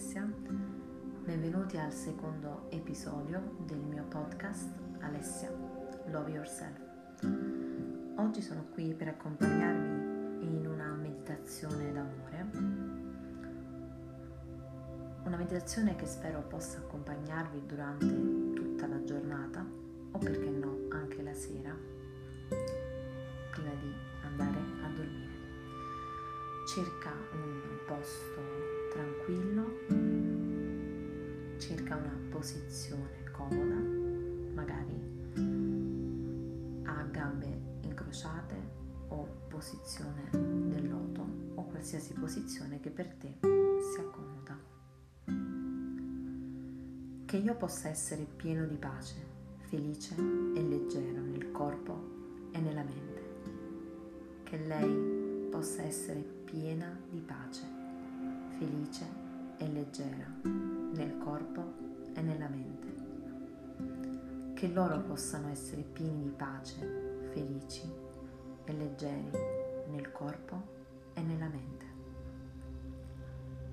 [0.00, 0.26] Alessia,
[1.26, 4.70] benvenuti al secondo episodio del mio podcast
[5.00, 5.52] Alessia,
[6.06, 6.80] Love Yourself.
[8.16, 12.46] Oggi sono qui per accompagnarvi in una meditazione d'amore,
[15.24, 19.62] una meditazione che spero possa accompagnarvi durante tutta la giornata
[20.12, 20.79] o perché no
[31.60, 33.76] cerca una posizione comoda,
[34.54, 34.98] magari
[36.84, 38.56] a gambe incrociate
[39.08, 41.22] o posizione del loto
[41.56, 44.58] o qualsiasi posizione che per te sia comoda.
[47.26, 49.16] Che io possa essere pieno di pace,
[49.58, 53.28] felice e leggero nel corpo e nella mente.
[54.44, 57.80] Che lei possa essere piena di pace
[58.58, 59.04] felice
[59.58, 60.69] e leggera
[61.30, 61.62] corpo
[62.12, 62.88] e nella mente.
[64.54, 67.88] Che loro possano essere pieni di pace, felici
[68.64, 69.30] e leggeri
[69.90, 70.60] nel corpo
[71.14, 71.86] e nella mente.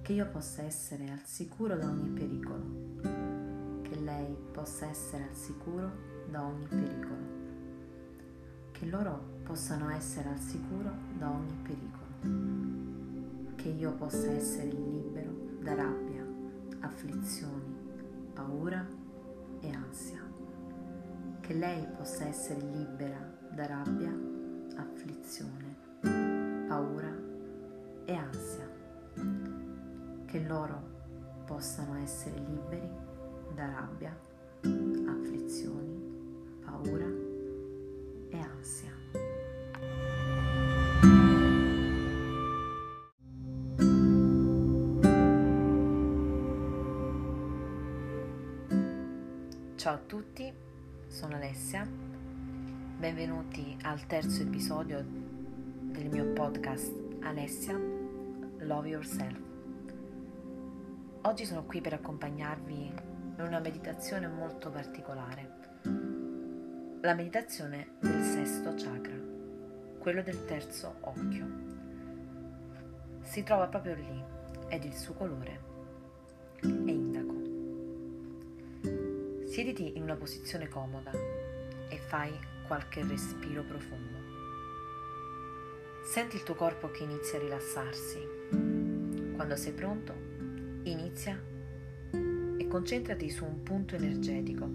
[0.00, 3.82] Che io possa essere al sicuro da ogni pericolo.
[3.82, 5.90] Che lei possa essere al sicuro
[6.30, 7.38] da ogni pericolo.
[8.70, 11.98] Che loro possano essere al sicuro da ogni pericolo
[13.56, 16.09] che io possa essere libero da rabbia,
[16.90, 17.74] afflizioni,
[18.34, 18.86] paura
[19.60, 20.22] e ansia.
[21.40, 23.18] Che lei possa essere libera
[23.52, 24.12] da rabbia,
[24.76, 25.76] afflizione,
[26.66, 27.16] paura
[28.04, 28.68] e ansia.
[30.26, 30.98] Che loro
[31.46, 32.88] possano essere liberi
[33.54, 34.16] da rabbia,
[34.60, 37.08] afflizioni, paura
[38.28, 38.99] e ansia.
[49.80, 50.52] Ciao a tutti,
[51.06, 56.92] sono Alessia, benvenuti al terzo episodio del mio podcast
[57.22, 57.80] Alessia
[58.58, 59.40] Love Yourself.
[61.22, 65.50] Oggi sono qui per accompagnarvi in una meditazione molto particolare,
[67.00, 69.16] la meditazione del sesto chakra,
[69.98, 71.46] quello del terzo occhio.
[73.22, 74.22] Si trova proprio lì
[74.68, 75.69] ed il suo colore
[79.60, 82.32] Siediti in una posizione comoda e fai
[82.66, 84.16] qualche respiro profondo.
[86.02, 88.26] Senti il tuo corpo che inizia a rilassarsi.
[89.34, 90.14] Quando sei pronto,
[90.84, 91.38] inizia
[92.56, 94.66] e concentrati su un punto energetico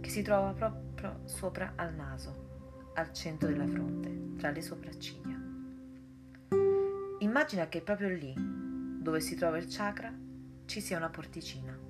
[0.00, 5.36] che si trova proprio sopra al naso, al centro della fronte, tra le sopracciglia.
[7.18, 8.32] Immagina che proprio lì,
[9.00, 10.16] dove si trova il chakra,
[10.66, 11.85] ci sia una porticina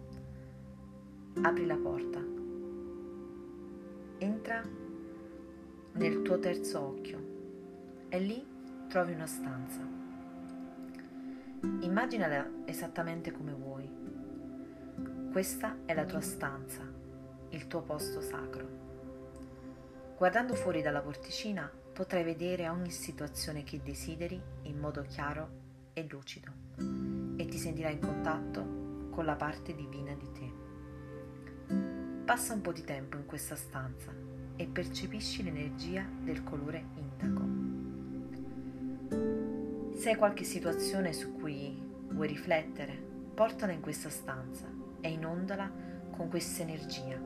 [1.43, 2.25] apri la porta.
[4.19, 4.63] Entra
[5.93, 7.19] nel tuo terzo occhio
[8.09, 8.45] e lì
[8.89, 9.81] trovi una stanza.
[11.81, 13.89] Immaginala esattamente come vuoi.
[15.31, 16.83] Questa è la tua stanza,
[17.51, 18.85] il tuo posto sacro.
[20.17, 26.51] Guardando fuori dalla porticina potrai vedere ogni situazione che desideri in modo chiaro e lucido
[27.37, 30.56] e ti sentirai in contatto con la parte divina di te.
[32.27, 34.11] Passa un po' di tempo in questa stanza
[34.57, 37.45] e percepisci l'energia del colore indaco.
[39.97, 43.01] Se hai qualche situazione su cui vuoi riflettere,
[43.33, 44.67] portala in questa stanza
[45.01, 45.71] e inondala
[46.11, 47.17] con questa energia.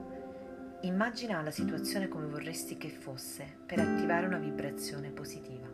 [0.82, 5.66] Immagina la situazione come vorresti che fosse per attivare una vibrazione positiva.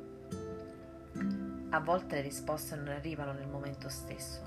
[1.70, 4.40] A volte le risposte non arrivano nel momento stesso,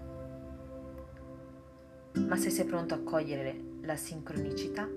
[2.13, 4.87] ma se sei pronto a cogliere la sincronicità,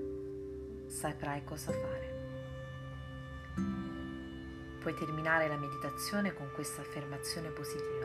[0.85, 2.11] saprai cosa fare.
[4.81, 8.05] Puoi terminare la meditazione con questa affermazione positiva.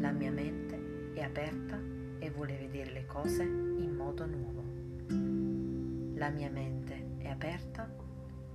[0.00, 1.80] La mia mente è aperta
[2.18, 4.62] e vuole vedere le cose in modo nuovo.
[6.18, 7.90] La mia mente è aperta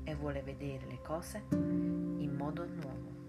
[0.03, 3.22] e vuole vedere le cose in modo nuovo.